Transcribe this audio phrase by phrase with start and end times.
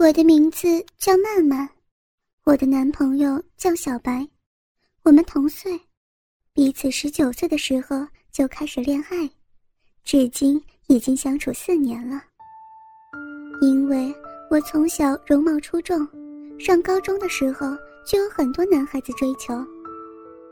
[0.00, 1.68] 我的名字叫曼曼，
[2.44, 4.26] 我的男朋友叫小白，
[5.02, 5.78] 我们同岁，
[6.54, 9.28] 彼此十九岁的时候就开始恋爱，
[10.02, 12.18] 至今已经相处四年了。
[13.60, 14.10] 因为
[14.50, 16.08] 我从小容貌出众，
[16.58, 17.66] 上高中的时候
[18.06, 19.54] 就有很多男孩子追求，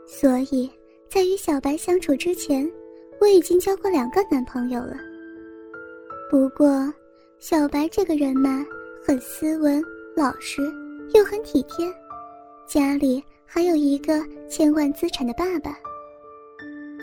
[0.07, 0.69] 所以
[1.09, 2.71] 在与小白相处之前，
[3.19, 4.95] 我已经交过两个男朋友了。
[6.29, 6.93] 不过，
[7.39, 8.63] 小白这个人嘛。
[9.09, 9.83] 很斯文、
[10.15, 10.61] 老实，
[11.15, 11.91] 又很体贴，
[12.67, 15.75] 家里还有一个千万资产的爸爸。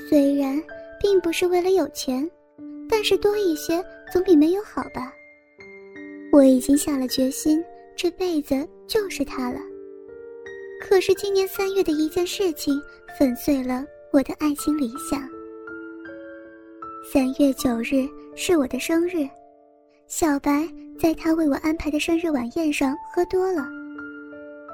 [0.09, 0.63] 虽然
[1.01, 2.31] 并不是为了有钱，
[2.89, 5.13] 但是多一些总比没有好吧。
[6.31, 7.61] 我已经下了决心，
[7.97, 8.55] 这辈子
[8.87, 9.59] 就是他了。
[10.81, 12.81] 可是今年三月的一件事情
[13.19, 15.29] 粉碎了我的爱情理想。
[17.13, 19.29] 三月九日是我的生日。
[20.07, 20.69] 小白
[20.99, 23.69] 在他为我安排的生日晚宴上喝多了，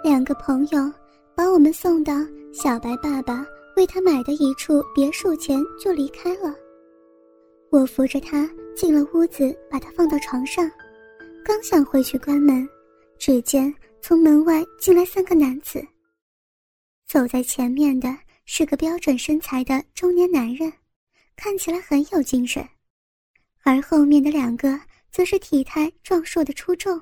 [0.05, 0.93] 两个朋友
[1.35, 2.15] 把我们送到
[2.53, 3.45] 小白爸爸
[3.77, 6.55] 为他买的一处别墅前就离开了。
[7.71, 10.71] 我扶着他进了屋子，把他放到床上，
[11.45, 12.69] 刚想回去关门，
[13.19, 15.85] 只见从门外进来三个男子。
[17.07, 20.73] 走在前面的是个标准身材的中年男人，
[21.35, 22.65] 看起来很有精神，
[23.65, 24.79] 而后面的两个。
[25.13, 26.99] 则是体态壮硕的出众，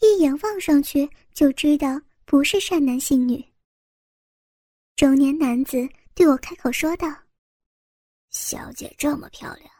[0.00, 3.44] 一眼望上去就知道不是善男信女。
[4.96, 7.06] 中年男子对我开口说道
[8.30, 9.70] ：“小姐这么漂亮，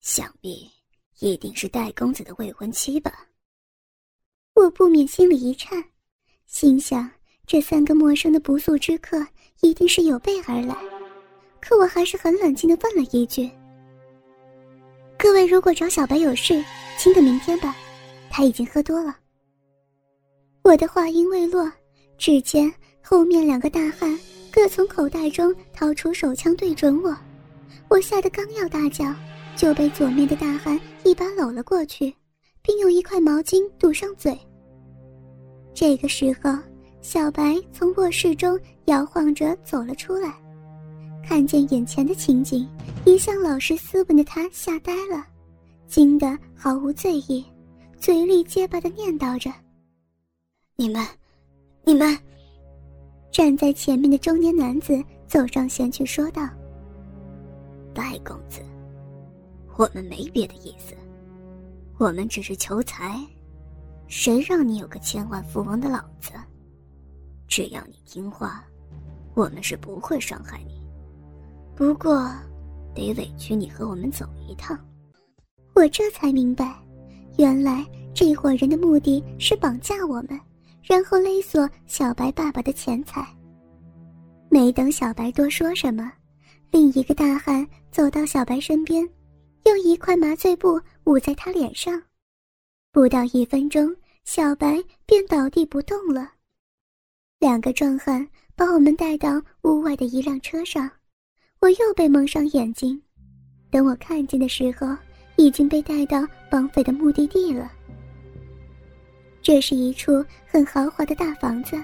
[0.00, 0.68] 想必
[1.18, 3.28] 一定是戴公子的未婚妻吧？”
[4.54, 5.84] 我不免心里一颤，
[6.46, 7.08] 心想
[7.46, 9.24] 这三个陌生的不速之客
[9.60, 10.74] 一定是有备而来，
[11.60, 13.48] 可我还是很冷静的问了一句。
[15.18, 16.64] 各位，如果找小白有事，
[16.96, 17.74] 请等明天吧，
[18.30, 19.16] 他已经喝多了。
[20.62, 21.70] 我的话音未落，
[22.16, 24.16] 只见后面两个大汉
[24.52, 27.14] 各从口袋中掏出手枪对准我，
[27.88, 29.12] 我吓得刚要大叫，
[29.56, 32.14] 就被左面的大汉一把搂了过去，
[32.62, 34.38] 并用一块毛巾堵上嘴。
[35.74, 36.56] 这个时候，
[37.02, 40.32] 小白从卧室中摇晃着走了出来。
[41.28, 42.66] 看见眼前的情景，
[43.04, 45.26] 一向老实斯文的他吓呆了，
[45.86, 47.44] 惊得毫无醉意，
[48.00, 49.52] 嘴里结巴的念叨着
[50.74, 51.06] ：“你们，
[51.84, 52.18] 你们。”
[53.30, 56.48] 站在前面的中年男子走上前去说道
[57.92, 58.62] ：“戴公子，
[59.76, 60.94] 我们没别的意思，
[61.98, 63.22] 我们只是求财，
[64.06, 66.32] 谁让你有个千万富翁的老子？
[67.46, 68.64] 只要你听话，
[69.34, 70.76] 我们是不会伤害你。”
[71.78, 72.28] 不过，
[72.92, 74.76] 得委屈你和我们走一趟。
[75.76, 76.74] 我这才明白，
[77.36, 80.30] 原来这伙人的目的是绑架我们，
[80.82, 83.24] 然后勒索小白爸爸的钱财。
[84.50, 86.10] 没等小白多说什么，
[86.72, 89.08] 另一个大汉走到小白身边，
[89.64, 92.02] 用一块麻醉布捂在他脸上。
[92.90, 96.28] 不到一分钟，小白便倒地不动了。
[97.38, 100.90] 两个壮汉把我们带到屋外的一辆车上。
[101.60, 103.00] 我又被蒙上眼睛，
[103.68, 104.96] 等我看见的时候，
[105.36, 107.70] 已经被带到绑匪的目的地了。
[109.42, 111.76] 这是一处很豪华的大房子，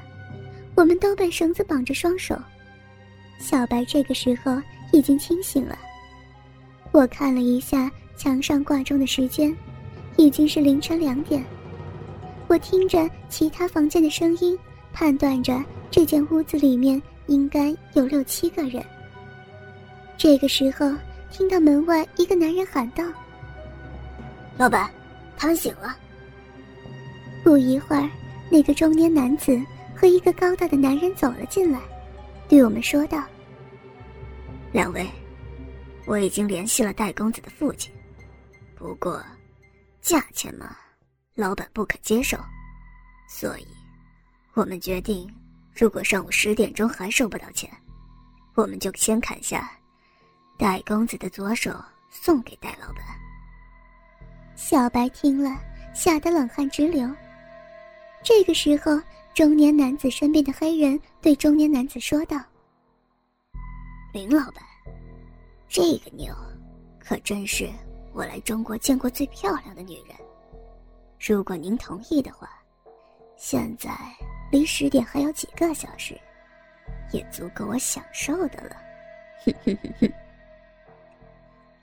[0.77, 2.37] 我们都被绳子绑着双手。
[3.41, 4.57] 小白这个时候
[4.93, 5.77] 已经清醒了。
[6.93, 9.55] 我看了一下墙上挂钟的时间，
[10.17, 11.45] 已经是凌晨两点。
[12.47, 14.57] 我听着其他房间的声音，
[14.93, 15.61] 判断着
[15.91, 18.81] 这间屋子里面应该有六七个人。
[20.17, 20.91] 这个时候，
[21.31, 23.05] 听到门外一个男人喊道
[24.57, 24.91] ：“老板，
[25.37, 25.97] 他们醒了。”
[27.45, 28.09] 不一会儿，
[28.51, 29.61] 那个中年男子
[29.95, 31.79] 和一个高大的男人走了进来，
[32.49, 33.23] 对我们说道
[34.73, 35.07] ：“两位，
[36.07, 37.93] 我已经联系了戴公子的父亲，
[38.75, 39.23] 不过，
[40.01, 40.75] 价钱嘛，
[41.35, 42.39] 老板不肯接受，
[43.29, 43.67] 所以，
[44.55, 45.29] 我们决定，
[45.75, 47.69] 如果上午十点钟还收不到钱，
[48.55, 49.71] 我们就先砍下。”
[50.57, 51.73] 戴公子的左手
[52.11, 53.03] 送给戴老板。
[54.55, 55.61] 小白听了，
[55.93, 57.11] 吓得冷汗直流。
[58.23, 59.01] 这个时候，
[59.35, 62.41] 中年男子身边的黑人对中年男子说道
[64.15, 64.63] ：“林老板，
[65.69, 66.33] 这个妞，
[67.01, 67.69] 可真是
[68.13, 70.17] 我来中国见过最漂亮的女人。
[71.19, 72.49] 如果您同意的话，
[73.37, 73.91] 现在
[74.53, 76.19] 离十点还有几个小时，
[77.13, 78.77] 也足够我享受的了。”
[79.45, 80.13] 哼哼哼哼。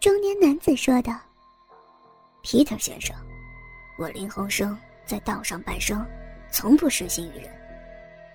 [0.02, 1.14] 中年男子说道
[2.42, 3.16] ：“皮特先生，
[4.00, 4.76] 我林鸿生
[5.06, 6.04] 在道上半生，
[6.52, 7.48] 从不失信于人。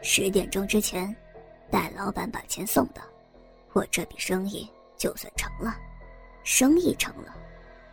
[0.00, 1.12] 十点钟之前，
[1.68, 3.02] 待老板把钱送到，
[3.72, 5.76] 我这笔生意就算成了。
[6.44, 7.34] 生意成了，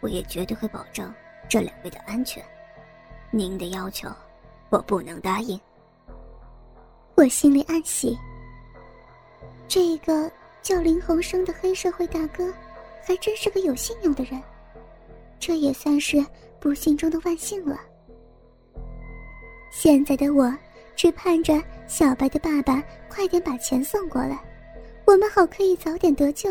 [0.01, 1.11] 我也绝对会保证
[1.49, 2.45] 这两位的安全。
[3.31, 4.07] 您的要求，
[4.69, 5.59] 我不能答应。
[7.15, 8.15] 我心里暗喜。
[9.67, 10.31] 这个
[10.61, 12.53] 叫林鸿生的黑社会大哥，
[13.05, 14.41] 还真是个有信用的人。
[15.39, 16.25] 这也算是
[16.59, 17.79] 不幸中的万幸了。
[19.69, 20.55] 现在的我，
[20.95, 24.41] 只盼着小白的爸爸快点把钱送过来，
[25.05, 26.49] 我们好可以早点得救。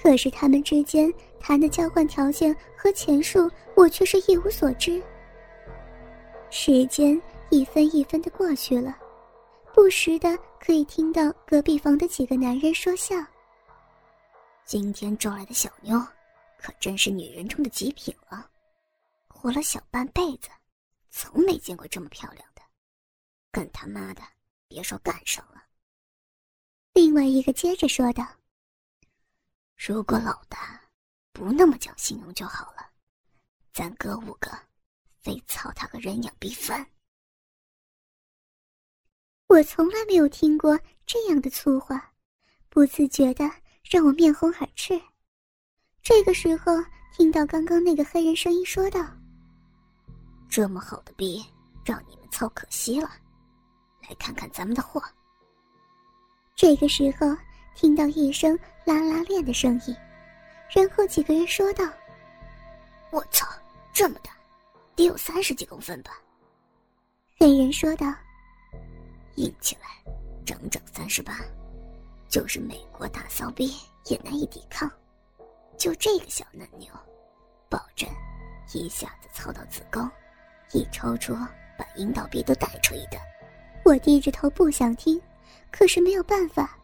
[0.00, 5.02] 可是他们之间谈的交换条件和钱数，我却是一无所知。
[6.50, 7.20] 时间
[7.50, 8.96] 一分一分的过去了，
[9.74, 13.16] 不时的可以听到隔壁房的几个男人说笑。
[14.68, 15.98] 今天招来的小妞，
[16.58, 18.50] 可真是女人中的极品了，
[19.26, 20.50] 活了小半辈子，
[21.08, 22.60] 从没见过这么漂亮的，
[23.50, 24.22] 跟他妈的
[24.68, 25.64] 别说干上了。
[26.92, 28.28] 另外一个接着说道。
[29.74, 30.78] 如果老大
[31.32, 32.90] 不那么讲信用就好了，
[33.72, 34.50] 咱哥五个
[35.22, 36.86] 非操他个人仰逼翻。
[39.46, 42.12] 我从来没有听过这样的粗话，
[42.68, 43.50] 不自觉的
[43.90, 45.00] 让我面红耳赤。
[46.02, 46.72] 这个时候
[47.16, 49.04] 听到刚刚那个黑人声音说道
[50.48, 51.44] ：“这么好的逼
[51.84, 53.10] 让你们操可惜了，
[54.02, 55.02] 来看看咱们的货。”
[56.54, 57.36] 这个时候。
[57.80, 59.96] 听到一声拉拉链的声音，
[60.74, 61.84] 然后几个人说道
[63.12, 63.46] ：“我操，
[63.92, 64.32] 这么大，
[64.96, 66.10] 得有三十几公分吧？”
[67.38, 68.12] 黑人说道
[69.38, 70.12] ：“硬起来，
[70.44, 71.38] 整整三十八，
[72.28, 73.74] 就是美国大骚逼
[74.06, 74.90] 也难以抵抗。
[75.76, 76.92] 就这个小嫩妞，
[77.68, 78.08] 保证
[78.74, 80.08] 一下子操到子宫，
[80.72, 81.34] 一抽出
[81.78, 83.22] 把阴道壁都带出一段。”
[83.84, 85.18] 我低着头不想听，
[85.70, 86.76] 可是没有办法。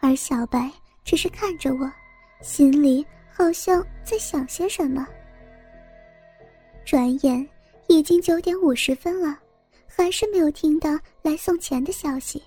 [0.00, 0.70] 而小白
[1.04, 1.90] 只是看着我，
[2.42, 5.06] 心里好像在想些什么。
[6.84, 7.48] 转眼
[7.88, 9.36] 已经九点五十分了，
[9.86, 10.90] 还是没有听到
[11.22, 12.42] 来送钱的消息，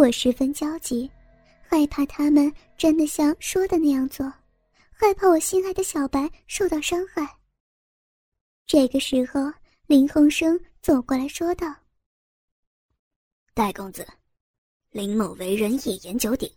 [0.00, 1.10] 我十分焦急，
[1.60, 4.24] 害怕他们真的像说的那样做，
[4.90, 7.38] 害怕我心爱的小白受到伤害。
[8.66, 9.52] 这个时候，
[9.86, 11.66] 林鸿生走过来说道
[13.52, 14.08] ：“戴公子。”
[14.88, 16.50] 林某为人一言九鼎，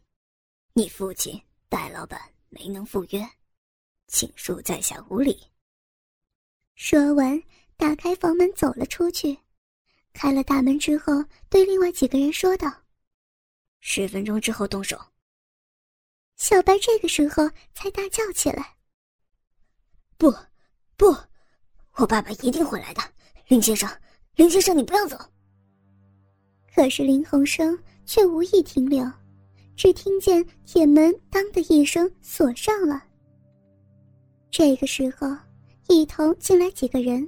[0.72, 1.38] 你父亲
[1.68, 3.30] 戴老板没能赴约，
[4.07, 5.38] 请恕在下无礼。
[6.75, 7.44] 说完，
[7.75, 9.38] 打开房门走了出去。
[10.13, 12.72] 开了大门之后，对另外几个人说道
[13.85, 14.97] ：“十分钟之后动手。”
[16.38, 18.75] 小白这个时候才大叫起来
[20.18, 20.33] ：“不，
[20.97, 21.13] 不，
[21.97, 23.01] 我爸爸一定会来的，
[23.50, 23.89] 林先生，
[24.35, 25.18] 林先生，你不要走。”
[26.74, 27.77] 可是林鸿生。
[28.06, 29.09] 却无意停留，
[29.77, 33.01] 只听见铁门“当”的一声锁上了。
[34.51, 35.25] 这个时候，
[35.88, 37.25] 一同进来几个人，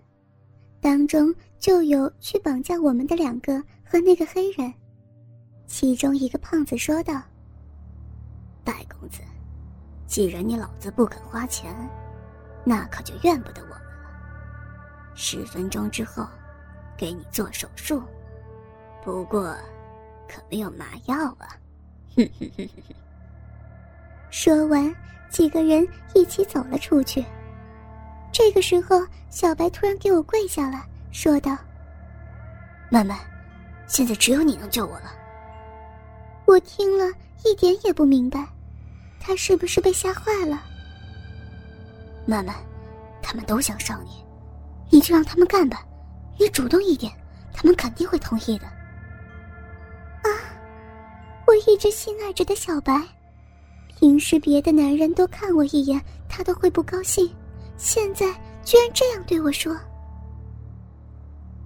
[0.82, 4.74] 当中就有去绑架我们的两个和那个黑人。
[5.68, 7.22] 其中一个胖子说道
[8.64, 9.22] ：“戴公子，
[10.08, 11.76] 既然你老子不肯花钱，
[12.64, 15.14] 那可就怨不得我们了。
[15.16, 16.28] 十分钟之后，
[16.98, 18.02] 给你做手术。
[19.04, 19.56] 不过……”
[20.28, 21.56] 可没有麻药啊！
[24.32, 24.92] 说完，
[25.30, 27.24] 几个人一起走了出去。
[28.32, 31.56] 这个时候，小白突然给我跪下了，说道
[32.90, 33.20] ：“曼曼，
[33.86, 35.14] 现在只有你能救我了。”
[36.46, 37.06] 我听了
[37.44, 38.48] 一点也不明白，
[39.20, 40.62] 他是不是被吓坏了？
[42.26, 42.56] 曼曼，
[43.22, 44.24] 他们都想上你，
[44.90, 45.86] 你就让他们干吧，
[46.40, 47.12] 你主动一点，
[47.54, 48.66] 他们肯定会同意的。
[48.68, 50.30] 啊
[51.48, 53.00] 我一直心爱着的小白，
[54.00, 57.32] 平时别的男人都看我一眼，他都会不高兴，
[57.78, 58.26] 现在
[58.64, 59.76] 居然这样对我说。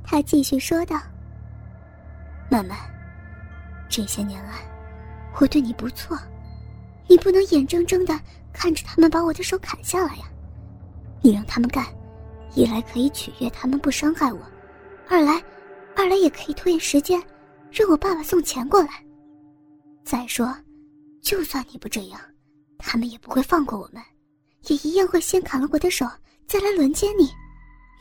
[0.03, 0.99] 他继续说道
[2.49, 2.77] ：“曼曼，
[3.87, 4.55] 这些年来，
[5.37, 6.17] 我对你不错，
[7.07, 8.19] 你不能眼睁睁的
[8.51, 10.25] 看着他们把我的手砍下来呀！
[11.21, 11.85] 你让他们干，
[12.55, 14.39] 一来可以取悦他们不伤害我，
[15.07, 15.43] 二来，
[15.95, 17.21] 二来也可以拖延时间，
[17.71, 19.03] 让我爸爸送钱过来。”
[20.03, 20.53] 再说，
[21.21, 22.19] 就算你不这样，
[22.77, 24.01] 他们也不会放过我们，
[24.67, 26.05] 也一样会先砍了我的手，
[26.47, 27.29] 再来轮奸你。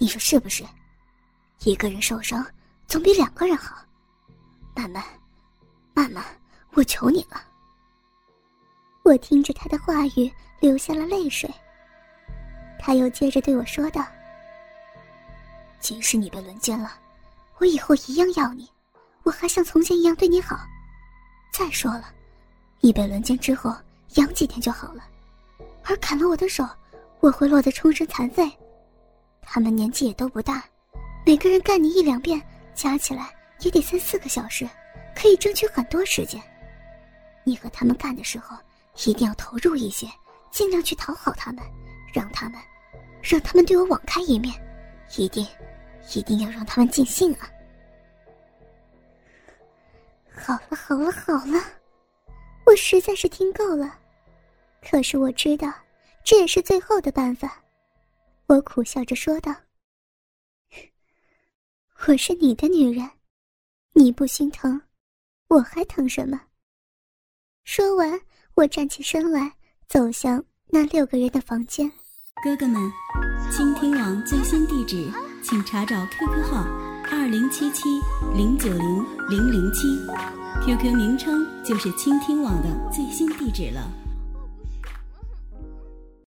[0.00, 0.64] 你说是不是？
[1.64, 2.46] 一个人受伤
[2.86, 3.76] 总比两个人好。
[4.76, 5.02] 慢慢，
[5.92, 6.24] 慢慢，
[6.78, 7.42] 我求你了。
[9.02, 11.50] 我听着他的话语，流下了泪水。
[12.78, 14.06] 他又接着对我说道
[15.80, 16.92] ：“即使你被轮奸了，
[17.56, 18.70] 我以后一样要你，
[19.24, 20.56] 我还像从前一样对你好。
[21.52, 22.14] 再说了，
[22.80, 23.74] 你被轮奸之后
[24.14, 25.02] 养几天就好了，
[25.82, 26.64] 而砍了我的手，
[27.18, 28.48] 我会落得终身残废。
[29.42, 30.62] 他们年纪也都不大，
[31.26, 32.40] 每个人干你一两遍，
[32.72, 34.68] 加起来也得三四个小时，
[35.16, 36.40] 可以争取很多时间。
[37.48, 38.54] 你和他们干的时候，
[39.06, 40.06] 一定要投入一些，
[40.50, 41.64] 尽量去讨好他们，
[42.12, 42.60] 让他们，
[43.22, 44.54] 让他们对我网开一面，
[45.16, 45.46] 一定，
[46.14, 47.50] 一定要让他们尽兴啊！
[50.36, 51.64] 好了，好了，好了，
[52.66, 53.98] 我实在是听够了，
[54.82, 55.72] 可是我知道，
[56.22, 57.62] 这也是最后的办法。
[58.46, 59.54] 我苦笑着说道
[62.06, 63.10] ：“我是你的女人，
[63.94, 64.80] 你不心疼，
[65.48, 66.38] 我还疼什么？”
[67.70, 68.18] 说完，
[68.54, 69.52] 我站起身来，
[69.86, 71.92] 走向那六个人的房间。
[72.42, 72.80] 哥哥们，
[73.52, 75.06] 倾听网最新地址，
[75.42, 76.64] 请查找 QQ 号
[77.10, 77.82] 二零七七
[78.34, 79.86] 零九零零零七
[80.64, 83.86] ，QQ 名称就是倾听网的最新地址了。